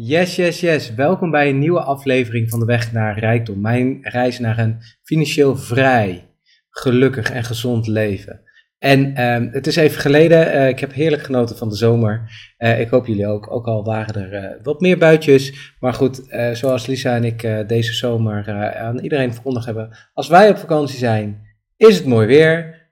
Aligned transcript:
Yes, 0.00 0.36
yes, 0.36 0.60
yes. 0.60 0.94
Welkom 0.94 1.30
bij 1.30 1.48
een 1.48 1.58
nieuwe 1.58 1.80
aflevering 1.80 2.50
van 2.50 2.58
de 2.58 2.64
Weg 2.64 2.92
naar 2.92 3.18
Rijkdom. 3.18 3.60
Mijn 3.60 3.98
reis 4.02 4.38
naar 4.38 4.58
een 4.58 4.78
financieel 5.02 5.56
vrij, 5.56 6.28
gelukkig 6.70 7.30
en 7.30 7.44
gezond 7.44 7.86
leven. 7.86 8.40
En 8.78 9.14
ehm, 9.14 9.48
het 9.50 9.66
is 9.66 9.76
even 9.76 10.00
geleden. 10.00 10.52
eh, 10.52 10.68
ik 10.68 10.78
heb 10.78 10.92
heerlijk 10.92 11.22
genoten 11.22 11.56
van 11.56 11.68
de 11.68 11.76
zomer. 11.76 12.30
Eh, 12.56 12.80
ik 12.80 12.88
hoop 12.88 13.06
jullie 13.06 13.26
ook. 13.26 13.50
Ook 13.50 13.66
al 13.66 13.84
waren 13.84 14.14
er 14.14 14.44
eh, 14.44 14.62
wat 14.62 14.80
meer 14.80 14.98
buitjes. 14.98 15.74
Maar 15.80 15.94
goed, 15.94 16.22
zoals 16.52 16.86
Lisa 16.86 17.14
en 17.14 17.24
ik 17.24 17.68
deze 17.68 17.92
zomer 17.92 18.52
aan 18.76 18.98
iedereen 18.98 19.32
verkondigd 19.32 19.66
hebben. 19.66 19.96
Als 20.12 20.28
wij 20.28 20.50
op 20.50 20.56
vakantie 20.58 20.98
zijn, 20.98 21.46
is 21.76 21.96
het 21.96 22.06
mooi 22.06 22.26
weer. 22.26 22.86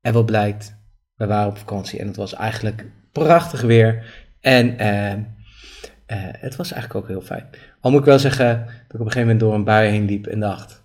En 0.00 0.12
wat 0.12 0.26
blijkt, 0.26 0.76
we 1.14 1.26
waren 1.26 1.50
op 1.50 1.58
vakantie 1.58 1.98
en 1.98 2.06
het 2.06 2.16
was 2.16 2.34
eigenlijk 2.34 2.86
prachtig 3.12 3.60
weer. 3.60 4.04
En 4.40 4.76
eh, 6.10 6.18
het 6.22 6.56
was 6.56 6.72
eigenlijk 6.72 7.04
ook 7.04 7.10
heel 7.10 7.20
fijn. 7.20 7.48
Al 7.80 7.90
moet 7.90 8.00
ik 8.00 8.06
wel 8.06 8.18
zeggen 8.18 8.64
dat 8.64 8.94
ik 8.94 9.00
op 9.00 9.06
een 9.06 9.12
gegeven 9.12 9.20
moment 9.20 9.40
door 9.40 9.54
een 9.54 9.64
bui 9.64 9.90
heen 9.90 10.04
liep 10.04 10.26
en 10.26 10.40
dacht: 10.40 10.84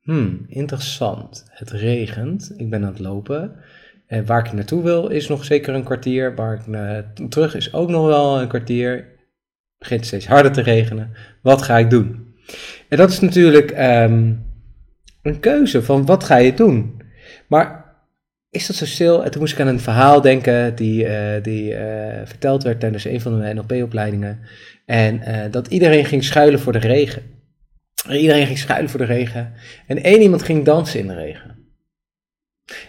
Hmm, 0.00 0.44
interessant. 0.48 1.46
Het 1.50 1.70
regent. 1.70 2.52
Ik 2.56 2.70
ben 2.70 2.82
aan 2.82 2.92
het 2.92 2.98
lopen. 2.98 3.56
En 4.06 4.26
waar 4.26 4.46
ik 4.46 4.52
naartoe 4.52 4.82
wil 4.82 5.08
is 5.08 5.28
nog 5.28 5.44
zeker 5.44 5.74
een 5.74 5.84
kwartier. 5.84 6.34
Waar 6.34 6.54
ik 6.54 6.66
naartoe 6.66 7.28
terug 7.28 7.54
is 7.54 7.72
ook 7.72 7.88
nog 7.88 8.06
wel 8.06 8.40
een 8.40 8.48
kwartier. 8.48 8.94
Het 8.94 9.78
begint 9.78 10.06
steeds 10.06 10.26
harder 10.26 10.52
te 10.52 10.62
regenen. 10.62 11.12
Wat 11.42 11.62
ga 11.62 11.78
ik 11.78 11.90
doen? 11.90 12.34
En 12.88 12.96
dat 12.96 13.10
is 13.10 13.20
natuurlijk 13.20 13.70
ehm, 13.70 14.32
een 15.22 15.40
keuze 15.40 15.82
van 15.82 16.06
wat 16.06 16.24
ga 16.24 16.36
je 16.36 16.54
doen. 16.54 17.02
Maar 17.48 17.85
is 18.56 18.66
dat 18.66 18.76
zo 18.76 18.86
stil? 18.86 19.24
En 19.24 19.30
toen 19.30 19.40
moest 19.40 19.52
ik 19.52 19.60
aan 19.60 19.66
een 19.66 19.80
verhaal 19.80 20.20
denken 20.20 20.74
die, 20.74 21.06
eh, 21.06 21.42
die 21.42 21.74
eh, 21.74 22.26
verteld 22.26 22.62
werd 22.62 22.80
tijdens 22.80 23.04
een 23.04 23.20
van 23.20 23.40
de 23.40 23.54
NLP-opleidingen. 23.54 24.40
En 24.86 25.22
eh, 25.22 25.50
dat 25.50 25.66
iedereen 25.66 26.04
ging 26.04 26.24
schuilen 26.24 26.60
voor 26.60 26.72
de 26.72 26.78
regen. 26.78 27.22
Iedereen 28.10 28.46
ging 28.46 28.58
schuilen 28.58 28.90
voor 28.90 29.00
de 29.00 29.06
regen. 29.06 29.52
En 29.86 30.02
één 30.02 30.22
iemand 30.22 30.42
ging 30.42 30.64
dansen 30.64 31.00
in 31.00 31.06
de 31.06 31.14
regen. 31.14 31.54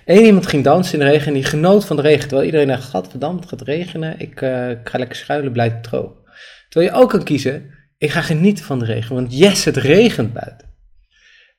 Eén 0.05 0.25
iemand 0.25 0.47
ging 0.47 0.63
dansen 0.63 0.99
in 0.99 1.05
de 1.05 1.11
regen 1.11 1.27
en 1.27 1.33
die 1.33 1.43
genoot 1.43 1.85
van 1.85 1.95
de 1.95 2.01
regen. 2.01 2.27
Terwijl 2.27 2.45
iedereen 2.45 2.67
dacht, 2.67 2.89
gadverdamme, 2.89 3.39
het 3.39 3.49
gaat 3.49 3.61
regenen. 3.61 4.19
Ik, 4.19 4.39
ga 4.83 4.97
lekker 4.97 5.15
schuilen, 5.15 5.51
blijf 5.51 5.73
droog. 5.81 6.11
Terwijl 6.69 6.91
je 6.91 6.99
ook 6.99 7.09
kan 7.09 7.23
kiezen, 7.23 7.71
ik 7.97 8.09
ga 8.09 8.21
genieten 8.21 8.65
van 8.65 8.79
de 8.79 8.85
regen. 8.85 9.15
Want 9.15 9.37
yes, 9.37 9.65
het 9.65 9.77
regent 9.77 10.33
buiten. 10.33 10.66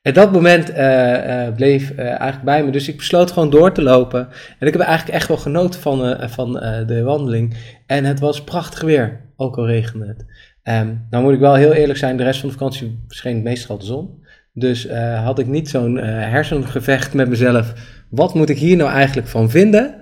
En 0.01 0.13
dat 0.13 0.31
moment 0.31 0.69
eh, 0.69 1.45
eh, 1.45 1.55
bleef 1.55 1.91
eh, 1.91 2.05
eigenlijk 2.05 2.43
bij 2.43 2.63
me. 2.63 2.71
Dus 2.71 2.87
ik 2.87 2.97
besloot 2.97 3.31
gewoon 3.31 3.49
door 3.49 3.73
te 3.73 3.81
lopen. 3.81 4.27
En 4.59 4.67
ik 4.67 4.73
heb 4.73 4.81
eigenlijk 4.81 5.17
echt 5.17 5.27
wel 5.27 5.37
genoten 5.37 5.79
van, 5.79 6.29
van 6.29 6.53
de 6.85 7.01
wandeling. 7.03 7.55
En 7.85 8.05
het 8.05 8.19
was 8.19 8.43
prachtig 8.43 8.81
weer, 8.81 9.21
ook 9.35 9.57
al 9.57 9.67
regende 9.67 10.07
het. 10.07 10.25
Ehm, 10.63 10.93
nou 11.09 11.23
moet 11.23 11.33
ik 11.33 11.39
wel 11.39 11.55
heel 11.55 11.73
eerlijk 11.73 11.99
zijn, 11.99 12.17
de 12.17 12.23
rest 12.23 12.39
van 12.39 12.49
de 12.49 12.55
vakantie 12.55 13.03
scheen 13.07 13.41
meestal 13.41 13.77
de 13.77 13.85
zon. 13.85 14.27
Dus 14.53 14.89
had 15.23 15.39
ik 15.39 15.47
niet 15.47 15.69
zo'n 15.69 15.97
hersengevecht 15.97 17.13
met 17.13 17.29
mezelf. 17.29 17.73
Wat 18.09 18.33
moet 18.33 18.49
ik 18.49 18.57
hier 18.57 18.77
nou 18.77 18.89
eigenlijk 18.89 19.27
van 19.27 19.49
vinden? 19.49 19.95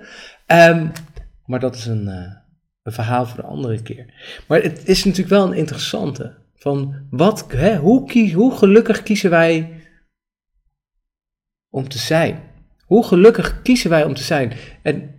Ehm, 0.46 0.86
maar 1.46 1.60
dat 1.60 1.74
is 1.74 1.86
een, 1.86 2.06
een 2.82 2.92
verhaal 2.92 3.26
voor 3.26 3.40
de 3.42 3.48
andere 3.48 3.82
keer. 3.82 4.14
Maar 4.48 4.62
het 4.62 4.88
is 4.88 5.04
natuurlijk 5.04 5.30
wel 5.30 5.46
een 5.46 5.58
interessante. 5.58 6.34
Van 6.56 6.94
wat, 7.10 7.46
hè, 7.48 7.76
hoe, 7.76 8.32
hoe 8.34 8.56
gelukkig 8.56 9.02
kiezen 9.02 9.30
wij 9.30 9.77
om 11.78 11.88
te 11.88 11.98
zijn? 11.98 12.40
Hoe 12.84 13.04
gelukkig 13.04 13.62
kiezen 13.62 13.90
wij 13.90 14.04
om 14.04 14.14
te 14.14 14.22
zijn? 14.22 14.52
En 14.82 15.14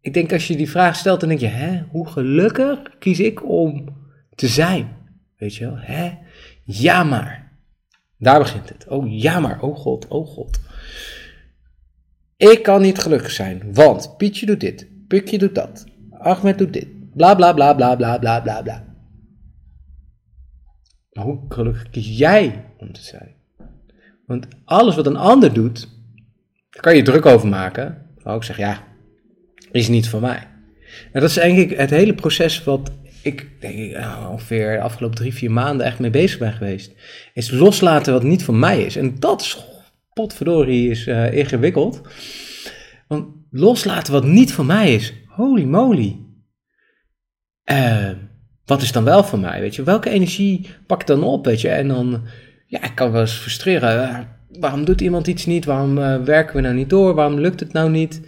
ik 0.00 0.14
denk 0.14 0.32
als 0.32 0.46
je 0.46 0.56
die 0.56 0.70
vraag 0.70 0.96
stelt, 0.96 1.20
dan 1.20 1.28
denk 1.28 1.40
je, 1.40 1.46
hè, 1.46 1.82
hoe 1.90 2.08
gelukkig 2.08 2.98
kies 2.98 3.20
ik 3.20 3.48
om 3.48 3.96
te 4.34 4.48
zijn? 4.48 4.96
Weet 5.36 5.54
je 5.54 5.64
wel, 5.64 5.78
hè? 5.78 6.12
Ja 6.64 7.04
maar. 7.04 7.52
Daar 8.18 8.38
begint 8.38 8.68
het. 8.68 8.86
Oh 8.88 9.20
ja 9.20 9.40
maar, 9.40 9.62
oh 9.62 9.76
god, 9.76 10.08
oh 10.08 10.26
god. 10.26 10.60
Ik 12.36 12.62
kan 12.62 12.82
niet 12.82 12.98
gelukkig 12.98 13.30
zijn, 13.30 13.74
want 13.74 14.16
Pietje 14.16 14.46
doet 14.46 14.60
dit, 14.60 14.88
Pukje 15.08 15.38
doet 15.38 15.54
dat, 15.54 15.84
Ahmed 16.10 16.58
doet 16.58 16.72
dit, 16.72 16.88
bla 17.14 17.34
bla 17.34 17.52
bla 17.52 17.74
bla 17.74 17.96
bla 17.96 18.18
bla 18.18 18.40
bla 18.40 18.62
bla. 18.62 18.84
Maar 21.12 21.24
hoe 21.24 21.44
gelukkig 21.48 21.90
kies 21.90 22.18
jij 22.18 22.64
om 22.78 22.92
te 22.92 23.02
zijn? 23.02 23.34
Want 24.26 24.46
alles 24.64 24.96
wat 24.96 25.06
een 25.06 25.16
ander 25.16 25.52
doet, 25.52 25.88
daar 26.70 26.82
kan 26.82 26.96
je 26.96 27.02
druk 27.02 27.26
over 27.26 27.48
maken. 27.48 28.06
Dan 28.22 28.32
ook 28.32 28.44
zeggen, 28.44 28.64
ja, 28.64 28.82
is 29.72 29.88
niet 29.88 30.08
van 30.08 30.20
mij. 30.20 30.48
En 31.12 31.20
dat 31.20 31.30
is 31.30 31.36
eigenlijk 31.36 31.78
het 31.78 31.90
hele 31.90 32.14
proces 32.14 32.64
wat 32.64 32.90
ik 33.22 33.60
denk 33.60 33.74
ik 33.74 33.98
nou, 33.98 34.30
ongeveer 34.30 34.72
de 34.72 34.80
afgelopen 34.80 35.16
drie, 35.16 35.34
vier 35.34 35.50
maanden 35.50 35.86
echt 35.86 35.98
mee 35.98 36.10
bezig 36.10 36.38
ben 36.38 36.52
geweest. 36.52 36.92
Is 37.34 37.50
loslaten 37.50 38.12
wat 38.12 38.22
niet 38.22 38.44
van 38.44 38.58
mij 38.58 38.82
is. 38.82 38.96
En 38.96 39.14
dat 39.18 39.40
is, 39.40 39.66
potverdorie, 40.12 40.90
is 40.90 41.06
eh, 41.06 41.32
ingewikkeld. 41.32 42.00
Want 43.08 43.26
loslaten 43.50 44.12
wat 44.12 44.24
niet 44.24 44.52
van 44.52 44.66
mij 44.66 44.94
is, 44.94 45.12
holy 45.26 45.64
moly. 45.64 46.16
Eh, 47.64 48.10
wat 48.64 48.82
is 48.82 48.92
dan 48.92 49.04
wel 49.04 49.24
van 49.24 49.40
mij, 49.40 49.60
weet 49.60 49.74
je? 49.74 49.82
Welke 49.82 50.10
energie 50.10 50.68
pak 50.86 51.00
ik 51.00 51.06
dan 51.06 51.22
op, 51.22 51.44
weet 51.44 51.60
je? 51.60 51.68
En 51.68 51.88
dan, 51.88 52.22
ja, 52.66 52.82
ik 52.82 52.94
kan 52.94 53.10
wel 53.12 53.20
eens 53.20 53.32
frustreren. 53.32 54.28
waarom 54.58 54.84
doet 54.84 55.00
iemand 55.00 55.26
iets 55.26 55.46
niet? 55.46 55.64
Waarom 55.64 55.98
eh, 55.98 56.22
werken 56.22 56.56
we 56.56 56.60
nou 56.60 56.74
niet 56.74 56.90
door? 56.90 57.14
Waarom 57.14 57.40
lukt 57.40 57.60
het 57.60 57.72
nou 57.72 57.90
niet? 57.90 58.20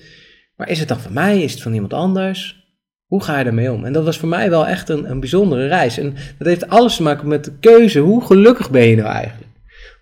Maar 0.56 0.68
is 0.68 0.78
het 0.78 0.88
dan 0.88 1.00
van 1.00 1.12
mij? 1.12 1.42
Is 1.42 1.52
het 1.52 1.62
van 1.62 1.72
iemand 1.72 1.92
anders? 1.92 2.66
Hoe 3.06 3.22
ga 3.22 3.38
je 3.38 3.44
daarmee 3.44 3.72
om? 3.72 3.84
En 3.84 3.92
dat 3.92 4.04
was 4.04 4.18
voor 4.18 4.28
mij 4.28 4.50
wel 4.50 4.66
echt 4.66 4.88
een, 4.88 5.10
een 5.10 5.20
bijzondere 5.20 5.66
reis. 5.66 5.98
En 5.98 6.14
dat 6.38 6.46
heeft 6.46 6.68
alles 6.68 6.96
te 6.96 7.02
maken 7.02 7.28
met 7.28 7.44
de 7.44 7.58
keuze. 7.60 7.98
Hoe 7.98 8.24
gelukkig 8.24 8.70
ben 8.70 8.86
je 8.86 8.96
nou 8.96 9.08
eigenlijk? 9.08 9.52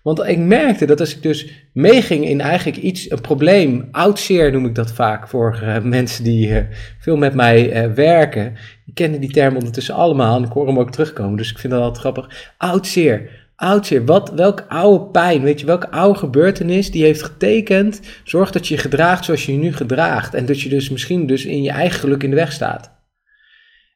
Want 0.03 0.27
ik 0.27 0.37
merkte 0.37 0.85
dat 0.85 0.99
als 0.99 1.15
ik 1.15 1.21
dus 1.21 1.69
meeging 1.73 2.25
in 2.25 2.41
eigenlijk 2.41 2.77
iets, 2.77 3.11
een 3.11 3.21
probleem, 3.21 3.87
oud 3.91 4.19
zeer 4.19 4.51
noem 4.51 4.65
ik 4.65 4.75
dat 4.75 4.91
vaak 4.91 5.27
voor 5.27 5.59
eh, 5.63 5.81
mensen 5.81 6.23
die 6.23 6.55
eh, 6.55 6.63
veel 6.99 7.17
met 7.17 7.33
mij 7.33 7.91
werken. 7.93 8.55
Die 8.85 8.93
kennen 8.93 9.19
die 9.19 9.31
term 9.31 9.55
ondertussen 9.55 9.95
allemaal 9.95 10.37
en 10.37 10.43
ik 10.43 10.51
hoor 10.51 10.67
hem 10.67 10.79
ook 10.79 10.91
terugkomen. 10.91 11.37
Dus 11.37 11.51
ik 11.51 11.59
vind 11.59 11.73
dat 11.73 11.81
altijd 11.81 11.99
grappig. 11.99 12.53
Oud 12.57 12.87
zeer. 13.57 13.69
Oud 13.69 13.85
zeer. 13.85 14.05
Wat, 14.05 14.29
welke 14.29 14.69
oude 14.69 15.05
pijn, 15.05 15.41
weet 15.41 15.59
je, 15.59 15.65
welke 15.65 15.91
oude 15.91 16.19
gebeurtenis 16.19 16.91
die 16.91 17.03
heeft 17.03 17.23
getekend, 17.23 18.01
zorgt 18.23 18.53
dat 18.53 18.67
je 18.67 18.75
je 18.75 18.81
gedraagt 18.81 19.25
zoals 19.25 19.45
je 19.45 19.51
je 19.51 19.57
nu 19.57 19.73
gedraagt. 19.73 20.33
En 20.33 20.45
dat 20.45 20.61
je 20.61 20.69
dus 20.69 20.89
misschien 20.89 21.27
dus 21.27 21.45
in 21.45 21.63
je 21.63 21.71
eigen 21.71 21.99
geluk 21.99 22.23
in 22.23 22.29
de 22.29 22.35
weg 22.35 22.51
staat. 22.51 22.95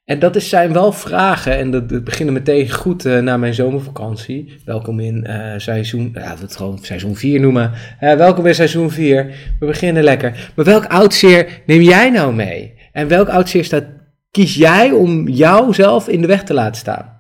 En 0.06 0.20
dat 0.20 0.36
is, 0.36 0.50
zijn 0.50 0.74
wel 0.74 0.92
vragen, 0.92 1.58
en 1.58 1.72
dat, 1.72 1.90
dat 1.90 2.04
beginnen 2.04 2.34
meteen 2.34 2.72
goed 2.72 3.06
eh, 3.06 3.20
na 3.20 3.38
mijn 3.38 3.54
zomervakantie. 3.54 4.62
Welkom 4.66 5.00
in 5.00 5.26
eh, 5.26 5.60
seizoen, 5.60 6.12
ja, 6.14 6.36
we 6.36 6.42
het 6.42 6.56
gewoon 6.56 6.80
seizoen 6.82 7.16
4 7.16 7.40
noemen. 7.40 7.72
Eh, 8.00 8.16
welkom 8.16 8.46
in 8.46 8.56
seizoen 8.56 8.92
4. 8.92 9.56
We 9.60 9.66
beginnen 9.66 10.04
lekker. 10.04 10.52
Maar 10.56 10.66
welk 10.66 10.86
oudzeer 10.86 11.62
neem 11.66 11.82
jij 11.82 12.10
nou 12.10 12.34
mee? 12.34 12.74
En 12.92 13.08
welk 13.08 13.30
oudzeer 13.30 13.64
staat, 13.64 13.86
kies 14.32 14.56
jij 14.56 14.92
om 14.92 15.28
jouzelf 15.28 16.08
in 16.08 16.22
de 16.22 16.28
weg 16.28 16.44
te 16.44 16.54
laten 16.54 16.76
staan? 16.76 17.11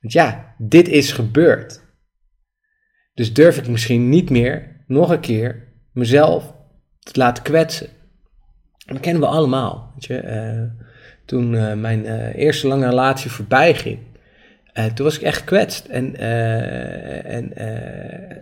Want 0.00 0.12
ja, 0.12 0.54
dit 0.58 0.88
is 0.88 1.12
gebeurd. 1.12 1.80
Dus 3.14 3.32
durf 3.34 3.56
ik 3.58 3.68
misschien 3.68 4.08
niet 4.08 4.30
meer, 4.30 4.82
nog 4.86 5.10
een 5.10 5.20
keer, 5.20 5.68
mezelf 5.92 6.54
te 6.98 7.18
laten 7.18 7.42
kwetsen. 7.42 7.86
En 8.86 8.94
dat 8.94 9.00
kennen 9.00 9.22
we 9.22 9.28
allemaal. 9.28 9.90
Weet 9.94 10.04
je, 10.04 10.16
eh, 10.18 10.62
toen 11.24 11.54
eh, 11.56 11.74
mijn 11.74 12.06
eh, 12.06 12.34
eerste 12.34 12.66
lange 12.68 12.88
relatie 12.88 13.30
voorbij 13.30 13.74
ging, 13.74 13.98
toen 14.94 15.04
was 15.04 15.16
ik 15.16 15.22
echt 15.22 15.38
gekwetst. 15.38 15.86
En, 15.86 16.16
en 17.24 17.50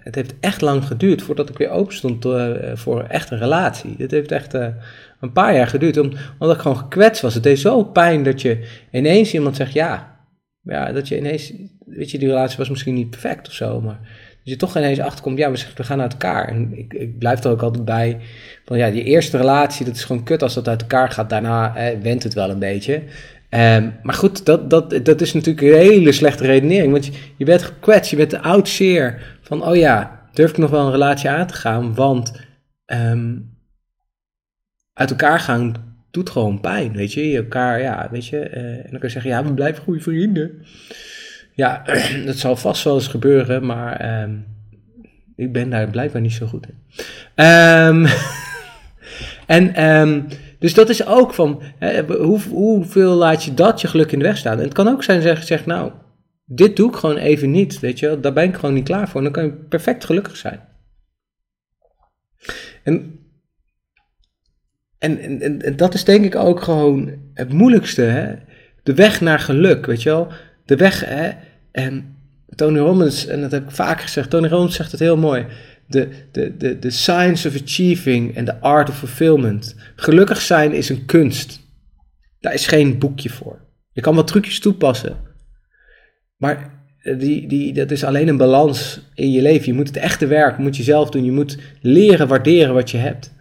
het 0.03 0.15
heeft 0.15 0.35
echt 0.41 0.61
lang 0.61 0.85
geduurd 0.85 1.23
voordat 1.23 1.49
ik 1.49 1.59
weer 1.59 1.71
open 1.71 1.95
stond 1.95 2.27
voor 2.75 3.03
echt 3.03 3.31
een 3.31 3.39
relatie. 3.39 3.97
Dit 3.97 4.11
heeft 4.11 4.33
echt 4.33 4.53
een 5.21 5.33
paar 5.33 5.55
jaar 5.55 5.67
geduurd, 5.67 5.97
om- 5.97 6.13
omdat 6.39 6.57
ik 6.57 6.63
gewoon 6.63 6.77
gekwetst 6.77 7.23
was. 7.23 7.35
Het 7.35 7.43
deed 7.43 7.59
zo 7.59 7.85
pijn 7.85 8.23
dat 8.23 8.43
je 8.43 8.69
ineens 8.91 9.35
iemand 9.35 9.57
zegt 9.57 9.73
ja. 9.73 10.18
Ja, 10.69 10.93
dat 10.93 11.09
je 11.09 11.17
ineens, 11.17 11.53
weet 11.87 12.11
je, 12.11 12.19
die 12.19 12.29
relatie 12.29 12.59
was 12.59 12.69
misschien 12.69 12.95
niet 12.95 13.11
perfect 13.11 13.47
of 13.47 13.53
zo, 13.53 13.81
maar 13.81 13.99
dat 14.03 14.43
je 14.43 14.57
toch 14.57 14.77
ineens 14.77 15.01
achterkomt, 15.01 15.39
ja, 15.39 15.51
we, 15.51 15.59
gaan 15.77 16.01
uit 16.01 16.13
elkaar. 16.13 16.49
En 16.49 16.79
ik, 16.79 16.95
ik 16.95 17.19
blijf 17.19 17.45
er 17.45 17.51
ook 17.51 17.63
altijd 17.63 17.85
bij, 17.85 18.19
van 18.65 18.79
ja, 18.79 18.91
die 18.91 19.03
eerste 19.03 19.37
relatie, 19.37 19.85
dat 19.85 19.95
is 19.95 20.05
gewoon 20.05 20.23
kut 20.23 20.43
als 20.43 20.55
dat 20.55 20.69
uit 20.69 20.81
elkaar 20.81 21.11
gaat. 21.11 21.31
Daarna 21.31 21.77
eh, 21.77 21.99
went 22.03 22.23
het 22.23 22.35
wel 22.35 22.51
een 22.51 22.59
beetje. 22.59 23.03
Ehm, 23.49 23.91
maar 24.03 24.15
goed, 24.15 24.47
dat, 24.47 24.71
dat, 24.71 25.01
dat 25.03 25.21
is 25.21 25.33
natuurlijk 25.33 25.67
een 25.67 25.79
hele 25.79 26.13
slechte 26.13 26.47
redenering, 26.47 26.93
want 26.93 27.07
je, 27.07 27.13
je 27.37 27.45
bent 27.45 27.63
gekwetst, 27.63 28.11
je 28.11 28.17
bent 28.17 28.31
te 28.31 28.41
oud 28.41 28.69
zeer 28.69 29.37
van, 29.41 29.67
oh 29.67 29.77
ja, 29.77 30.29
durf 30.33 30.51
ik 30.51 30.59
nog 30.59 30.71
wel 30.71 30.87
een 30.87 30.93
relatie 30.93 31.31
aan 31.31 31.47
te 31.47 31.55
gaan, 31.55 31.95
want 31.95 32.33
ehm, 32.85 33.37
uit 34.93 35.11
elkaar 35.11 35.41
gaan 35.41 35.88
doet 36.11 36.31
gewoon 36.31 36.61
pijn, 36.61 36.93
weet 36.93 37.13
je. 37.13 37.29
Je 37.29 37.37
elkaar, 37.37 37.81
ja, 37.81 38.09
weet 38.11 38.27
je. 38.27 38.39
eh, 38.39 38.63
en 38.63 38.83
dan 38.91 38.91
kun 38.91 39.01
je 39.03 39.09
zeggen, 39.09 39.31
ja, 39.31 39.45
we 39.45 39.55
blijven 39.55 39.83
goede 39.83 40.01
vrienden. 40.01 40.63
Ja, 41.55 41.83
dat 42.27 42.37
zal 42.37 42.57
vast 42.57 42.85
wel 42.85 42.95
eens 42.95 43.09
gebeuren, 43.09 43.67
maar 43.67 43.97
ehm, 44.01 44.37
ik 45.37 45.53
ben 45.53 45.71
daar 45.71 45.91
blijkbaar 45.91 46.21
niet 46.21 46.33
zo 46.33 46.47
goed 46.47 46.67
in. 46.67 46.79
Ehm, 47.35 48.07
en 49.57 49.75
ehm, 49.75 50.21
Dus 50.59 50.75
dat 50.75 50.89
is 50.89 51.07
ook 51.07 51.35
van, 51.35 51.63
hè, 51.79 52.03
hoe, 52.05 52.41
hoeveel 52.41 53.15
laat 53.15 53.45
je 53.45 53.55
dat 53.55 53.81
je 53.81 53.89
geluk 53.89 54.13
in 54.13 54.19
de 54.19 54.25
weg 54.25 54.37
staan? 54.37 54.59
En 54.59 54.65
het 54.65 54.75
kan 54.75 54.89
ook 54.89 55.03
zijn 55.03 55.23
zeg, 55.23 55.43
zeg 55.43 55.67
nou, 55.67 55.93
dit 56.45 56.77
doe 56.77 56.89
ik 56.89 56.97
gewoon 56.97 57.17
even 57.17 57.51
niet, 57.51 57.81
weet 57.81 57.99
je 57.99 58.21
Daar 58.21 58.33
ben 58.33 58.45
ik 58.45 58.55
gewoon 58.55 58.75
niet 58.75 58.85
klaar 58.85 59.09
voor. 59.09 59.17
En 59.17 59.23
dan 59.23 59.33
kan 59.33 59.45
je 59.45 59.53
perfect 59.53 60.05
gelukkig 60.05 60.37
zijn. 60.37 60.61
En, 62.83 63.19
en, 64.99 65.19
en, 65.19 65.63
en 65.63 65.77
dat 65.77 65.95
is 65.95 66.05
denk 66.05 66.25
ik 66.25 66.35
ook 66.35 66.63
gewoon 66.63 67.13
het 67.35 67.53
moeilijkste, 67.53 68.03
hè? 68.03 68.35
De 68.83 68.95
weg 68.95 69.21
naar 69.21 69.39
geluk, 69.39 69.87
weet 69.87 70.03
je 70.03 70.09
wel? 70.09 70.33
De 70.65 70.77
weg, 70.77 71.05
hè? 71.05 71.31
En 71.71 72.17
Tony 72.55 72.79
Robbins, 72.79 73.27
en 73.27 73.41
dat 73.41 73.51
heb 73.51 73.65
ik 73.65 73.71
vaak 73.71 74.01
gezegd, 74.01 74.31
Tony 74.31 74.49
Robbins 74.49 74.77
zegt 74.77 74.91
het 74.91 75.01
heel 75.01 75.17
mooi 75.17 75.47
de, 75.89 76.09
de, 76.33 76.57
de, 76.57 76.79
de 76.79 76.91
science 76.91 77.49
of 77.49 77.63
achieving 77.63 78.37
en 78.37 78.45
de 78.45 78.61
art 78.61 78.89
of 78.89 78.99
fulfillment. 78.99 79.77
Gelukkig 79.97 80.41
zijn 80.41 80.73
is 80.73 80.89
een 80.89 81.05
kunst. 81.05 81.61
Daar 82.41 82.55
is 82.55 82.67
geen 82.67 82.99
boekje 82.99 83.31
voor. 83.31 83.61
Je 83.93 84.01
kan 84.01 84.15
wat 84.15 84.27
trucjes 84.27 84.61
toepassen. 84.61 85.17
Maar 86.37 86.83
die, 87.19 87.49
die, 87.49 87.73
dat 87.73 87.91
is 87.91 88.05
alleen 88.05 88.29
een 88.29 88.37
balans 88.37 89.01
in 89.15 89.31
je 89.31 89.43
leven. 89.43 89.67
Je 89.67 89.75
moet 89.75 89.87
het 89.87 89.97
echte 89.97 90.27
werk 90.27 90.59
moet 90.59 90.77
je 90.77 90.83
zelf 90.83 91.11
doen. 91.11 91.25
Je 91.25 91.33
moet 91.33 91.59
leren 91.81 92.29
waarderen 92.29 92.75
wat 92.75 92.91
je 92.91 92.99
hebt. 92.99 93.37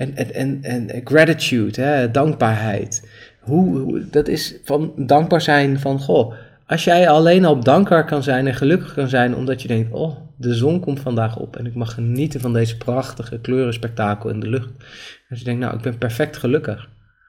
En, 0.00 0.16
en, 0.16 0.58
en, 0.62 0.90
en 0.90 1.00
gratitude, 1.04 1.82
hè, 1.82 2.10
dankbaarheid. 2.10 3.08
Hoe, 3.40 4.04
dat 4.10 4.28
is 4.28 4.54
van 4.64 4.92
dankbaar 4.96 5.40
zijn 5.40 5.78
van, 5.78 6.00
goh, 6.00 6.34
als 6.66 6.84
jij 6.84 7.08
alleen 7.08 7.44
al 7.44 7.60
dankbaar 7.60 8.04
kan 8.04 8.22
zijn 8.22 8.46
en 8.46 8.54
gelukkig 8.54 8.94
kan 8.94 9.08
zijn 9.08 9.34
omdat 9.34 9.62
je 9.62 9.68
denkt, 9.68 9.92
oh, 9.92 10.16
de 10.36 10.54
zon 10.54 10.80
komt 10.80 11.00
vandaag 11.00 11.38
op 11.38 11.56
en 11.56 11.66
ik 11.66 11.74
mag 11.74 11.94
genieten 11.94 12.40
van 12.40 12.52
deze 12.52 12.76
prachtige 12.76 13.40
kleurenspektakel 13.40 14.30
in 14.30 14.40
de 14.40 14.48
lucht. 14.48 14.70
Als 15.30 15.38
je 15.38 15.44
denkt, 15.44 15.60
nou, 15.60 15.76
ik 15.76 15.82
ben 15.82 15.98
perfect 15.98 16.36
gelukkig. 16.36 16.88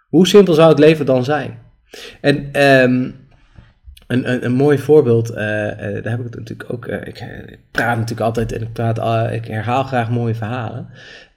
Hoe 0.10 0.28
simpel 0.28 0.54
zou 0.54 0.70
het 0.70 0.80
leven 0.80 1.06
dan 1.06 1.24
zijn? 1.24 1.58
En 2.22 2.64
um, 2.68 3.16
een, 4.12 4.46
een, 4.46 4.52
mooi 4.52 4.78
voorbeeld, 4.78 5.32
uh, 5.32 5.38
uh, 5.38 5.78
daar 5.78 6.12
heb 6.12 6.20
ik 6.20 6.26
het 6.26 6.36
natuurlijk 6.36 6.74
ook, 6.74 6.88
uh, 6.88 6.96
ik, 6.96 7.26
praat 7.72 7.96
natuurlijk 7.96 8.22
altijd 8.22 8.52
en 8.52 8.62
ik, 8.62 8.74
praat, 8.74 9.32
ik 9.32 9.46
herhaal 9.46 9.84
graag 9.84 10.10
mooie 10.10 10.36
verhalen. 10.36 10.88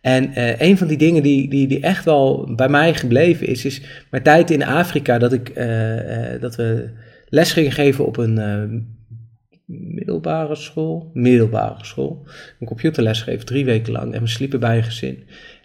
En 0.01 0.31
een 0.63 0.79
van 0.79 0.87
die 0.87 0.99
dingen 0.99 1.23
die, 1.23 1.51
die, 1.51 1.69
die 1.69 1.81
echt 1.81 2.05
wel 2.05 2.55
bij 2.57 2.69
mij 2.69 2.95
gebleven 2.95 3.47
is, 3.47 3.65
is 3.65 3.83
mijn 4.11 4.23
tijd 4.23 4.51
in 4.51 4.65
Afrika, 4.65 5.19
dat, 5.19 5.33
ik, 5.33 5.55
dat 6.41 6.57
we 6.57 6.91
les 7.29 7.53
gingen 7.53 7.73
geven 7.73 8.07
op 8.07 8.17
een 8.17 8.39
middelbare 9.67 10.55
school, 10.55 11.11
middelbare 11.13 11.85
school, 11.85 12.27
een 12.61 12.67
computerles 12.67 13.23
geven, 13.23 13.47
drie 13.47 13.65
weken 13.65 13.93
lang. 13.93 14.15
En 14.15 14.21
we 14.21 14.29
sliepen 14.29 14.61
bij 14.61 14.77
een 14.77 14.83
gezin. 14.83 15.25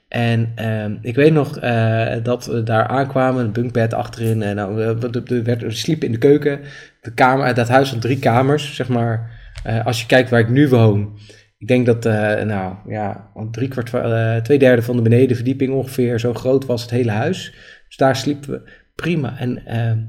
En 0.09 0.53
uh, 0.59 0.97
ik 1.01 1.15
weet 1.15 1.33
nog 1.33 1.63
uh, 1.63 2.13
dat 2.23 2.45
we 2.45 2.63
daar 2.63 2.87
aankwamen, 2.87 3.45
een 3.45 3.51
bunkbed 3.51 3.93
achterin. 3.93 4.41
En 4.41 4.55
nou, 4.55 4.75
we, 4.75 4.97
we, 5.45 5.71
sliepen 5.71 6.05
in 6.05 6.13
de 6.13 6.19
keuken. 6.19 6.59
De 7.01 7.13
kamer, 7.13 7.53
dat 7.53 7.67
huis 7.67 7.91
had 7.91 8.01
drie 8.01 8.19
kamers, 8.19 8.75
zeg 8.75 8.87
maar. 8.87 9.37
Uh, 9.67 9.85
als 9.85 10.01
je 10.01 10.07
kijkt 10.07 10.29
waar 10.29 10.39
ik 10.39 10.49
nu 10.49 10.69
woon. 10.69 11.19
Ik 11.57 11.67
denk 11.67 11.85
dat, 11.85 12.03
nou 12.45 12.75
ja, 12.87 13.31
drie 13.51 13.67
kwart, 13.67 14.43
twee 14.43 14.59
derde 14.59 14.81
van 14.81 14.95
de 14.95 15.01
benedenverdieping 15.01 15.73
ongeveer, 15.73 16.19
zo 16.19 16.33
groot 16.33 16.65
was 16.65 16.81
het 16.81 16.91
hele 16.91 17.11
huis. 17.11 17.53
Dus 17.87 17.97
daar 17.97 18.15
sliepen 18.15 18.49
we 18.49 18.71
prima. 18.95 19.37
En 19.37 19.65
ehm, 19.65 19.99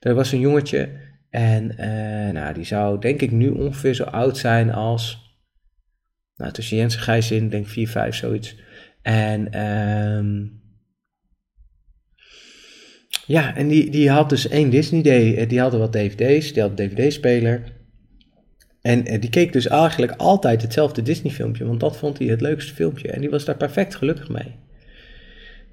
er 0.00 0.14
was 0.14 0.32
een 0.32 0.40
jongetje 0.40 0.88
en 1.32 1.74
uh, 1.80 2.32
nou, 2.32 2.54
die 2.54 2.64
zou 2.64 3.00
denk 3.00 3.20
ik 3.20 3.30
nu 3.30 3.48
ongeveer 3.48 3.94
zo 3.94 4.04
oud 4.04 4.36
zijn 4.38 4.72
als, 4.72 5.36
nou 6.36 6.52
tussen 6.52 6.76
Jens 6.76 6.96
en 6.96 7.02
Gijs 7.02 7.30
in, 7.30 7.48
denk 7.48 7.66
4, 7.66 7.88
5, 7.88 8.14
zoiets. 8.14 8.56
En 9.02 9.60
um, 9.60 10.60
ja, 13.26 13.56
en 13.56 13.68
die, 13.68 13.90
die 13.90 14.10
had 14.10 14.28
dus 14.28 14.48
één 14.48 14.70
Disney 14.70 15.02
Day, 15.02 15.34
eh, 15.34 15.48
die 15.48 15.60
hadden 15.60 15.80
wat 15.80 15.92
dvd's, 15.92 16.52
die 16.52 16.62
had 16.62 16.78
een 16.78 16.88
dvd-speler. 16.88 17.62
En 18.80 19.12
uh, 19.12 19.20
die 19.20 19.30
keek 19.30 19.52
dus 19.52 19.68
eigenlijk 19.68 20.12
altijd 20.16 20.62
hetzelfde 20.62 21.02
Disney 21.02 21.32
filmpje, 21.32 21.66
want 21.66 21.80
dat 21.80 21.96
vond 21.96 22.18
hij 22.18 22.26
het 22.26 22.40
leukste 22.40 22.74
filmpje. 22.74 23.08
En 23.08 23.20
die 23.20 23.30
was 23.30 23.44
daar 23.44 23.56
perfect 23.56 23.94
gelukkig 23.94 24.28
mee. 24.28 24.54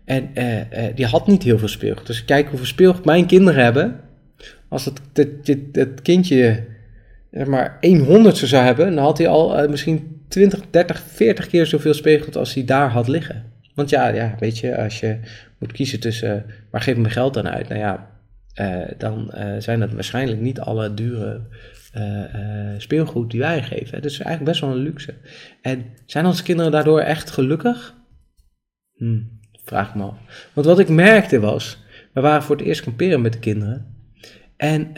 En 0.06 0.30
uh, 0.34 0.86
die 0.96 1.06
had 1.06 1.28
niet 1.28 1.44
heel 1.44 1.60
veel 1.60 1.68
speelgoed. 1.68 2.08
Dus 2.08 2.26
kijk 2.26 2.48
hoeveel 2.48 2.68
speelgoed 2.68 3.06
mijn 3.06 3.26
kinderen 3.26 3.64
hebben 3.64 4.00
als 4.68 4.86
het, 4.86 5.02
het, 5.72 6.02
kindje 6.02 6.66
maar 7.46 7.78
100 7.82 8.38
zou 8.38 8.66
hebben, 8.66 8.96
dan 8.96 9.04
had 9.04 9.18
hij 9.18 9.28
al 9.28 9.70
misschien 9.70 10.19
20, 10.30 10.70
30, 10.70 11.00
40 11.00 11.48
keer 11.48 11.66
zoveel 11.66 11.94
speelgoed 11.94 12.36
als 12.36 12.54
hij 12.54 12.66
daar 12.66 12.90
had 12.90 13.08
liggen. 13.08 13.44
Want 13.74 13.90
ja, 13.90 14.08
ja 14.08 14.36
weet 14.40 14.58
je, 14.58 14.78
als 14.78 15.00
je 15.00 15.20
moet 15.60 15.72
kiezen 15.72 16.00
tussen 16.00 16.36
uh, 16.36 16.54
waar 16.72 16.82
geef 16.82 16.96
ik 16.96 17.02
mijn 17.02 17.14
geld 17.14 17.34
dan 17.34 17.48
uit? 17.48 17.68
Nou 17.68 17.80
ja, 17.80 18.10
uh, 18.62 18.88
dan 18.98 19.34
zijn 19.60 19.80
dat 19.80 19.94
waarschijnlijk 19.94 20.42
niet 20.42 20.60
alle 20.60 20.94
dure 20.94 21.42
speelgoed 22.78 23.32
die 23.32 23.40
wij 23.40 23.64
geven. 23.64 24.02
Is 24.02 24.20
eigenlijk 24.20 24.44
best 24.44 24.62
wel 24.62 24.72
een 24.72 24.84
luxe. 24.84 25.14
En 25.62 25.86
zijn 26.06 26.26
onze 26.26 26.44
kinderen 26.44 26.72
daardoor 26.72 27.00
echt 27.00 27.32
gelukkig? 27.32 27.96
Hm, 28.96 29.22
vraag 29.64 29.96
me 29.96 30.04
af. 30.04 30.50
Want 30.54 30.68
wat 30.68 30.80
ik 30.80 30.90
merkte 30.90 31.40
was, 31.40 31.84
we 32.14 32.22
waren 32.22 32.44
voor 32.44 32.56
het 32.56 32.66
eerst 32.66 32.82
kamperen 32.82 33.22
met 33.22 33.34
de 33.34 33.40
kinderen. 33.40 33.86
En 34.58 34.92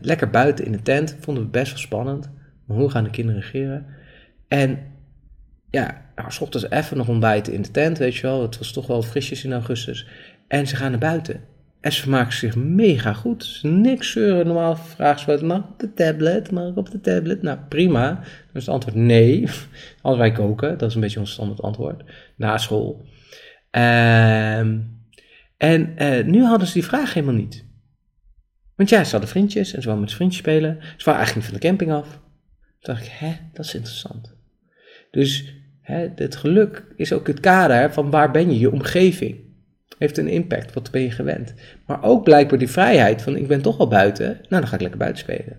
lekker 0.00 0.30
buiten 0.30 0.64
in 0.64 0.72
de 0.72 0.82
tent, 0.82 1.16
vonden 1.20 1.42
we 1.42 1.48
best 1.48 1.70
wel 1.70 1.80
spannend. 1.80 2.30
Maar 2.66 2.76
hoe 2.76 2.90
gaan 2.90 3.04
de 3.04 3.10
kinderen 3.10 3.40
reageren? 3.40 3.86
En 4.48 4.78
ja, 5.70 6.10
nou, 6.14 6.32
s 6.32 6.40
ochtends 6.40 6.70
even 6.70 6.96
nog 6.96 7.08
ontbijten 7.08 7.52
in 7.52 7.62
de 7.62 7.70
tent, 7.70 7.98
weet 7.98 8.16
je 8.16 8.22
wel. 8.22 8.42
Het 8.42 8.58
was 8.58 8.72
toch 8.72 8.86
wel 8.86 9.02
frisjes 9.02 9.44
in 9.44 9.52
augustus. 9.52 10.06
En 10.48 10.66
ze 10.66 10.76
gaan 10.76 10.90
naar 10.90 11.00
buiten. 11.00 11.40
En 11.80 11.92
ze 11.92 12.00
vermaken 12.00 12.32
zich 12.32 12.56
mega 12.56 13.12
goed. 13.12 13.58
Niks 13.62 14.12
zeuren. 14.12 14.46
Normaal 14.46 14.76
vragen 14.76 15.20
ze 15.20 15.46
wat, 15.46 15.62
op 15.64 15.78
de 15.78 15.92
tablet? 15.94 16.50
Mag 16.50 16.68
ik 16.68 16.76
op 16.76 16.90
de 16.90 17.00
tablet? 17.00 17.42
Nou, 17.42 17.58
prima. 17.68 18.10
Dan 18.14 18.24
is 18.54 18.66
het 18.66 18.68
antwoord 18.68 18.96
nee. 18.96 19.48
Als 20.02 20.16
wij 20.16 20.32
koken, 20.32 20.78
dat 20.78 20.88
is 20.88 20.94
een 20.94 21.00
beetje 21.00 21.20
ons 21.20 21.32
standaard 21.32 21.62
antwoord. 21.62 22.04
Na 22.36 22.58
school. 22.58 23.06
Um, 23.70 24.94
en 25.56 25.94
uh, 25.98 26.24
nu 26.24 26.44
hadden 26.44 26.66
ze 26.66 26.72
die 26.72 26.84
vraag 26.84 27.14
helemaal 27.14 27.34
niet. 27.34 27.64
Want 28.74 28.88
ja, 28.88 29.04
ze 29.04 29.10
hadden 29.10 29.28
vriendjes 29.28 29.72
en 29.72 29.80
ze 29.82 29.86
wilden 29.86 30.04
met 30.04 30.14
vriendjes 30.14 30.40
spelen. 30.40 30.78
Ze 30.80 31.04
waren 31.04 31.20
eigenlijk 31.20 31.34
niet 31.34 31.44
van 31.44 31.54
de 31.54 31.66
camping 31.66 31.92
af. 31.92 32.08
Toen 32.80 32.94
dacht 32.94 33.06
ik, 33.06 33.12
hè, 33.12 33.36
dat 33.52 33.64
is 33.64 33.74
interessant. 33.74 34.35
Dus 35.10 35.54
hè, 35.80 36.08
het 36.14 36.36
geluk 36.36 36.84
is 36.96 37.12
ook 37.12 37.26
het 37.26 37.40
kader 37.40 37.92
van 37.92 38.10
waar 38.10 38.30
ben 38.30 38.50
je, 38.52 38.58
je 38.58 38.72
omgeving. 38.72 39.44
Heeft 39.98 40.18
een 40.18 40.28
impact, 40.28 40.74
wat 40.74 40.90
ben 40.90 41.02
je 41.02 41.10
gewend. 41.10 41.54
Maar 41.86 42.02
ook 42.02 42.24
blijkbaar 42.24 42.58
die 42.58 42.70
vrijheid 42.70 43.22
van 43.22 43.36
ik 43.36 43.46
ben 43.46 43.62
toch 43.62 43.78
al 43.78 43.88
buiten, 43.88 44.26
nou 44.26 44.38
dan 44.48 44.66
ga 44.66 44.74
ik 44.74 44.80
lekker 44.80 44.98
buiten 44.98 45.22
spelen. 45.22 45.58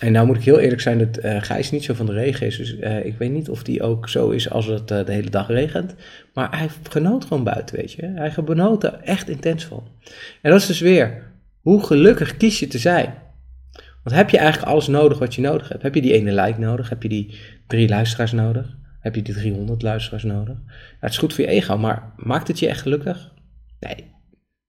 En 0.00 0.12
nou 0.12 0.26
moet 0.26 0.36
ik 0.36 0.44
heel 0.44 0.58
eerlijk 0.58 0.80
zijn 0.80 0.98
dat 0.98 1.24
uh, 1.24 1.42
Gijs 1.42 1.70
niet 1.70 1.84
zo 1.84 1.94
van 1.94 2.06
de 2.06 2.12
regen 2.12 2.46
is. 2.46 2.56
Dus 2.56 2.76
uh, 2.76 3.04
ik 3.04 3.18
weet 3.18 3.30
niet 3.30 3.48
of 3.48 3.62
die 3.62 3.82
ook 3.82 4.08
zo 4.08 4.30
is 4.30 4.50
als 4.50 4.66
het 4.66 4.90
uh, 4.90 5.04
de 5.04 5.12
hele 5.12 5.30
dag 5.30 5.48
regent. 5.48 5.94
Maar 6.34 6.58
hij 6.58 6.68
genoot 6.90 7.24
gewoon 7.24 7.44
buiten, 7.44 7.76
weet 7.76 7.92
je. 7.92 8.12
Hij 8.14 8.30
genoot 8.30 8.84
er 8.84 9.00
echt 9.02 9.28
intens 9.28 9.64
van. 9.64 9.88
En 10.42 10.50
dat 10.50 10.60
is 10.60 10.66
dus 10.66 10.80
weer, 10.80 11.22
hoe 11.60 11.84
gelukkig 11.84 12.36
kies 12.36 12.58
je 12.58 12.66
te 12.66 12.78
zijn? 12.78 13.14
Want 14.04 14.16
heb 14.16 14.30
je 14.30 14.38
eigenlijk 14.38 14.70
alles 14.70 14.86
nodig 14.86 15.18
wat 15.18 15.34
je 15.34 15.40
nodig 15.40 15.68
hebt? 15.68 15.82
Heb 15.82 15.94
je 15.94 16.02
die 16.02 16.12
ene 16.12 16.42
like 16.42 16.60
nodig? 16.60 16.88
Heb 16.88 17.02
je 17.02 17.08
die 17.08 17.38
drie 17.66 17.88
luisteraars 17.88 18.32
nodig? 18.32 18.76
Heb 19.00 19.14
je 19.14 19.22
die 19.22 19.34
300 19.34 19.82
luisteraars 19.82 20.22
nodig? 20.22 20.56
Ja, 20.66 20.96
het 21.00 21.10
is 21.10 21.18
goed 21.18 21.34
voor 21.34 21.44
je 21.44 21.50
ego, 21.50 21.78
maar 21.78 22.12
maakt 22.16 22.48
het 22.48 22.58
je 22.58 22.68
echt 22.68 22.80
gelukkig? 22.80 23.32
Nee. 23.80 24.12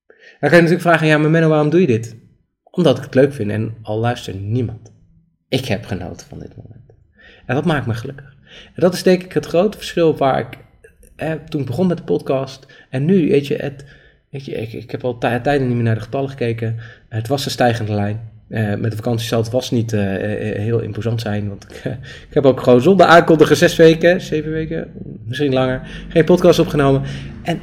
Dan 0.08 0.50
kan 0.50 0.50
je 0.50 0.56
natuurlijk 0.56 0.82
vragen, 0.82 1.08
ja, 1.08 1.18
maar 1.18 1.30
Menno, 1.30 1.50
waarom 1.50 1.70
doe 1.70 1.82
je 1.82 1.88
dit? 1.88 2.16
Omdat 2.64 2.98
ik 2.98 3.04
het 3.04 3.16
leuk 3.16 3.34
vind 3.34 3.52
en 3.52 3.76
al 3.82 4.00
luistert 4.00 4.42
niemand. 4.42 4.94
Ik 5.48 5.66
heb 5.66 5.86
genoten 5.86 6.28
van 6.28 6.40
dit 6.40 6.56
moment. 6.56 6.94
En 7.46 7.56
dat 7.56 7.66
maakt 7.66 7.86
me 7.86 7.94
gelukkig. 7.94 8.36
En 8.66 8.82
dat 8.82 8.94
is 8.94 9.04
denk 9.04 9.24
ik 9.24 9.34
het 9.34 9.46
grote 9.46 9.78
verschil 9.78 10.18
waar 10.18 10.40
ik 10.40 10.58
toen 11.50 11.62
ik 11.62 11.68
begon 11.68 11.88
met 11.88 11.98
de 11.98 12.04
podcast 12.04 12.86
en 12.90 13.06
nu, 13.06 13.30
weet 13.30 13.48
je, 13.48 13.74
weet 14.30 14.46
je 14.46 14.52
ik, 14.52 14.74
ik 14.74 14.92
heb 14.92 15.04
al 15.04 15.18
tijden 15.18 15.68
niet 15.68 15.76
meer 15.76 15.84
naar 15.84 15.96
de 15.96 16.02
getallen 16.02 16.30
gekeken. 16.30 16.80
Het 17.10 17.28
was 17.28 17.46
een 17.46 17.52
stijgende 17.52 17.94
lijn. 17.94 18.34
Uh, 18.50 18.76
met 18.76 18.92
de 18.92 18.96
vakantie 18.96 19.28
zal 19.28 19.40
het 19.42 19.50
vast 19.50 19.72
niet 19.72 19.94
uh, 19.94 20.02
heel 20.02 20.80
imposant 20.80 21.22
zijn, 21.22 21.48
want 21.50 21.64
ik, 21.64 21.84
ik, 22.30 22.34
heb 22.34 22.46
ook 22.46 22.62
gewoon 22.62 22.82
zonder 22.82 23.06
aankondigen 23.06 23.58
zes 23.58 23.76
weken, 23.76 24.22
zeven 24.22 24.52
weken, 24.52 24.92
misschien 25.24 25.54
langer, 25.54 25.82
geen 26.10 26.26
podcast 26.26 26.60
opgenomen. 26.60 27.02
En 27.44 27.62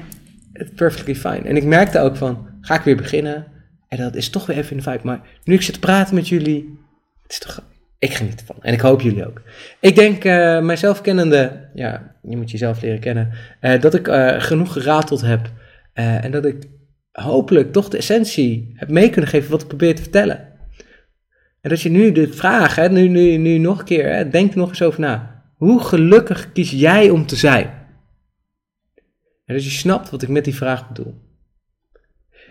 perfectly 0.75 1.15
fine. 1.15 1.49
En 1.49 1.57
ik 1.57 1.65
merkte 1.65 2.01
ook 2.01 2.17
van, 2.17 2.49
ga 2.61 2.75
ik 2.75 2.83
weer 2.83 2.97
beginnen? 2.97 3.47
En 3.89 3.99
dat 3.99 4.15
is 4.15 4.31
toch 4.31 4.47
weer 4.47 4.57
even 4.57 4.71
in 4.71 4.77
de 4.77 4.83
vibe. 4.83 5.01
Maar 5.03 5.21
nu 5.45 5.55
ik 5.55 5.63
zit 5.63 5.75
te 5.75 5.81
praten 5.81 6.15
met 6.15 6.29
jullie, 6.29 6.79
het 7.23 7.33
is 7.33 7.39
toch 7.39 7.65
ik 7.99 8.15
geniet 8.15 8.41
ervan. 8.41 8.57
En 8.61 8.73
ik 8.73 8.81
hoop 8.81 9.01
jullie 9.01 9.27
ook. 9.27 9.43
Ik 9.81 9.95
denk, 9.95 10.25
uh, 10.25 10.61
mijzelf 10.61 11.01
kennende, 11.01 11.69
ja, 11.75 12.17
je 12.23 12.37
moet 12.37 12.51
jezelf 12.51 12.83
leren 12.83 13.01
kennen, 13.01 13.31
dat 13.81 13.95
ik 13.95 14.09
genoeg 14.39 14.73
gerateld 14.73 15.21
heb. 15.21 15.51
en 15.93 16.31
dat 16.31 16.45
ik 16.45 16.69
hopelijk 17.13 17.73
toch 17.73 17.89
de 17.89 17.97
essentie 17.97 18.73
heb 18.75 18.89
mee 18.89 19.11
kunnen 19.11 19.31
geven 19.31 19.51
wat 19.51 19.63
ik 19.63 19.69
probeer 19.69 19.95
te 19.95 20.03
vertellen. 20.03 20.52
En 21.63 21.71
dat 21.71 21.81
je 21.81 21.91
nu 21.91 22.13
de 22.13 22.33
vraag, 22.33 22.75
hè, 22.75 22.89
nu, 22.89 23.09
nu, 23.09 23.37
nu 23.37 23.59
nog 23.59 23.79
een 23.79 23.85
keer, 23.85 24.15
hè, 24.15 24.29
denk 24.29 24.53
er 24.53 24.59
nog 24.59 24.69
eens 24.69 24.83
over 24.83 25.01
na. 25.01 25.43
Hoe 25.55 25.81
gelukkig 25.81 26.53
kies 26.53 26.71
jij 26.71 27.11
om 27.11 27.27
te 27.27 27.37
zijn? 27.37 27.67
En 29.45 29.55
dat 29.55 29.65
je 29.65 29.71
snapt 29.71 30.11
wat 30.11 30.23
ik 30.23 30.29
met 30.29 30.45
die 30.45 30.55
vraag 30.55 30.89
bedoel. 30.89 31.15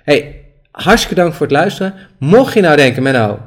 Hey, 0.03 0.46
hartstikke 0.72 1.15
dank 1.15 1.34
voor 1.34 1.46
het 1.46 1.56
luisteren. 1.56 1.94
Mocht 2.20 2.53
je 2.53 2.62
nou 2.62 2.75
denken, 2.75 3.03
Menno, 3.03 3.39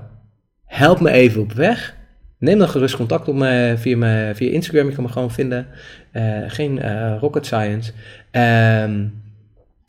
help 0.64 1.00
me 1.00 1.10
even 1.10 1.40
op 1.40 1.52
weg. 1.52 1.96
Neem 2.38 2.58
dan 2.58 2.68
gerust 2.68 2.96
contact 2.96 3.28
op 3.28 3.34
me 3.34 3.74
via, 3.76 3.96
me, 3.96 4.32
via 4.34 4.50
Instagram. 4.50 4.88
Je 4.88 4.94
kan 4.94 5.04
me 5.04 5.10
gewoon 5.10 5.30
vinden. 5.30 5.66
Uh, 6.12 6.44
geen 6.46 6.76
uh, 6.76 7.16
rocket 7.20 7.46
science. 7.46 7.92
Um, 8.32 9.22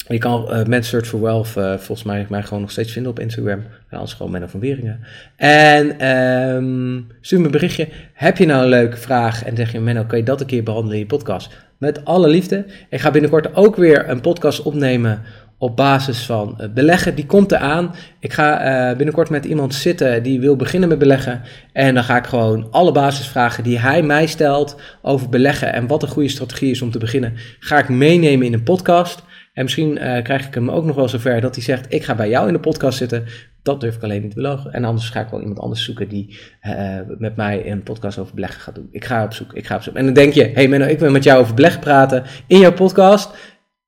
je 0.08 0.18
kan 0.18 0.66
uh, 0.70 0.82
Search 0.82 1.08
for 1.08 1.22
Wealth 1.22 1.48
volgens 1.84 2.04
mij, 2.04 2.26
mij 2.30 2.44
gewoon 2.44 2.62
nog 2.62 2.72
steeds 2.72 2.92
vinden 2.92 3.12
op 3.12 3.20
Instagram. 3.20 3.64
Anders 3.90 4.14
gewoon 4.14 4.32
Menno 4.32 4.48
van 4.48 4.60
Weringen. 4.60 5.00
En 5.36 6.08
um, 6.08 7.08
stuur 7.22 7.40
me 7.40 7.46
een 7.46 7.52
berichtje. 7.52 7.88
Heb 8.14 8.38
je 8.38 8.46
nou 8.46 8.64
een 8.64 8.70
leuke 8.70 8.98
vraag 8.98 9.44
en 9.44 9.56
zeg 9.56 9.72
je 9.72 9.80
Menno, 9.80 10.04
kan 10.04 10.18
je 10.18 10.24
dat 10.24 10.42
een 10.42 10.48
keer 10.48 10.64
behandelen 10.64 10.94
in 10.96 11.02
je 11.02 11.06
podcast? 11.06 11.50
Met 11.78 12.06
alle 12.06 12.28
liefde. 12.28 12.66
Ik 12.90 13.00
ga 13.00 13.12
binnenkort 13.12 13.56
ook 13.56 13.76
weer 13.76 14.10
een 14.10 14.22
podcast 14.22 14.62
opnemen 14.62 15.22
op 15.58 15.76
basis 15.76 16.20
van 16.20 16.60
beleggen. 16.74 17.16
Die 17.16 17.26
komt 17.26 17.52
eraan. 17.52 17.96
Ik 18.20 18.34
ga 18.34 18.96
binnenkort 18.96 19.30
met 19.30 19.46
iemand 19.46 19.74
zitten 19.74 20.24
die 20.24 20.40
wil 20.40 20.56
beginnen 20.56 20.90
met 20.90 21.00
beleggen. 21.00 21.42
En 21.74 21.94
dan 21.94 22.04
ga 22.04 22.18
ik 22.18 22.26
gewoon 22.26 22.68
alle 22.72 22.92
basisvragen 22.92 23.64
die 23.64 23.80
hij 23.80 24.02
mij 24.02 24.28
stelt 24.28 24.76
over 25.02 25.30
beleggen 25.30 25.74
en 25.74 25.88
wat 25.88 26.04
een 26.04 26.10
goede 26.10 26.30
strategie 26.30 26.72
is 26.72 26.82
om 26.82 26.92
te 26.92 27.00
beginnen, 27.00 27.34
ga 27.60 27.80
ik 27.80 27.90
meenemen 27.90 28.46
in 28.46 28.54
een 28.54 28.64
podcast. 28.64 29.24
En 29.56 29.64
misschien 29.64 29.92
uh, 29.92 30.22
krijg 30.24 30.48
ik 30.48 30.54
hem 30.54 30.70
ook 30.70 30.86
nog 30.86 30.96
wel 30.96 31.10
zover 31.10 31.42
dat 31.42 31.56
hij 31.56 31.64
zegt: 31.64 31.94
Ik 31.94 32.04
ga 32.04 32.16
bij 32.16 32.30
jou 32.30 32.48
in 32.48 32.54
de 32.54 32.60
podcast 32.60 32.98
zitten. 32.98 33.26
Dat 33.62 33.82
durf 33.82 33.96
ik 33.96 34.04
alleen 34.04 34.22
niet 34.22 34.30
te 34.30 34.36
beloven. 34.36 34.74
En 34.74 34.84
anders 34.84 35.10
ga 35.10 35.22
ik 35.22 35.30
wel 35.30 35.40
iemand 35.40 35.60
anders 35.60 35.84
zoeken 35.84 36.08
die 36.10 36.40
uh, 36.68 37.00
met 37.18 37.36
mij 37.36 37.72
een 37.72 37.84
podcast 37.84 38.18
over 38.18 38.36
beleggen 38.36 38.62
gaat 38.62 38.76
doen. 38.76 38.88
Ik 38.92 39.06
ga 39.06 39.24
op 39.24 39.34
zoek. 39.34 39.54
Ik 39.54 39.66
ga 39.66 39.76
op 39.76 39.82
zoek. 39.82 39.96
En 39.96 40.06
dan 40.06 40.14
denk 40.14 40.34
je: 40.34 40.52
Hey 40.54 40.68
Menno, 40.68 40.86
ik 40.86 41.00
wil 41.00 41.12
met 41.12 41.24
jou 41.24 41.42
over 41.42 41.54
beleggen 41.56 41.80
praten 41.80 42.24
in 42.48 42.60
jouw 42.60 42.74
podcast. 42.74 43.30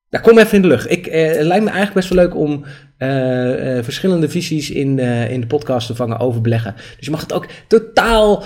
Nou, 0.09 0.24
kom 0.24 0.38
even 0.38 0.55
in 0.55 0.62
de 0.62 0.67
lucht. 0.67 0.91
Ik, 0.91 1.07
eh, 1.07 1.25
het 1.25 1.45
lijkt 1.45 1.63
me 1.63 1.69
eigenlijk 1.71 1.93
best 1.93 2.09
wel 2.09 2.24
leuk 2.24 2.36
om 2.36 2.65
uh, 3.00 3.77
uh, 3.77 3.84
verschillende 3.84 4.30
visies 4.30 4.70
in, 4.70 4.98
uh, 4.98 5.32
in 5.32 5.42
de 5.42 5.48
podcast 5.48 5.88
te 5.88 5.96
vangen 5.96 6.20
over 6.20 6.42
beleggen. 6.42 6.75
Dus 6.75 7.06
je 7.06 7.12
mag 7.12 7.22
het 7.22 7.34
ook 7.34 7.48
totaal 7.68 8.44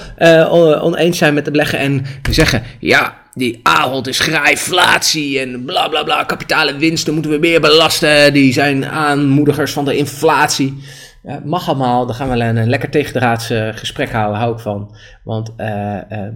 oneens 0.82 1.18
zijn 1.18 1.34
met 1.34 1.46
de 1.46 1.52
beleggen 1.52 1.80
en 1.80 2.06
zeggen: 2.30 2.64
ja, 2.80 3.18
die 3.34 3.60
Ahold 3.64 4.08
is 4.08 4.20
grijflatie 4.20 5.40
en 5.40 5.66
bla 5.66 5.88
bla 5.88 6.04
bla, 6.04 6.24
kapitale 6.24 6.78
winsten 6.78 7.14
moeten 7.14 7.32
we 7.32 7.38
meer 7.38 7.62
belasten. 7.62 8.34
Die 8.34 8.54
zijn 8.54 8.86
aanmoedigers 8.86 9.72
van 9.72 9.86
de 9.86 9.98
inflatie. 9.98 10.84
Ja, 11.24 11.42
mag 11.46 11.68
allemaal, 11.68 12.06
dan 12.06 12.16
gaan 12.16 12.30
we 12.30 12.36
een, 12.36 12.56
een 12.56 12.70
lekker 12.70 12.90
tegendraads 12.90 13.50
gesprek 13.72 14.12
houden, 14.12 14.40
hou 14.40 14.54
ik 14.54 14.60
van. 14.60 14.96
Want 15.24 15.54
ehm, 15.58 16.34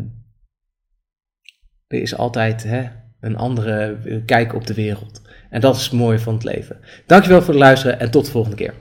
er 1.87 2.01
is 2.01 2.17
altijd. 2.17 2.63
Hè, 2.63 2.83
een 3.25 3.37
andere 3.37 3.97
kijk 4.25 4.53
op 4.53 4.67
de 4.67 4.73
wereld. 4.73 5.21
En 5.49 5.61
dat 5.61 5.75
is 5.75 5.83
het 5.83 5.91
mooie 5.91 6.19
van 6.19 6.33
het 6.33 6.43
leven. 6.43 6.77
Dankjewel 7.05 7.41
voor 7.41 7.53
het 7.53 7.63
luisteren 7.63 7.99
en 7.99 8.11
tot 8.11 8.25
de 8.25 8.31
volgende 8.31 8.57
keer. 8.57 8.73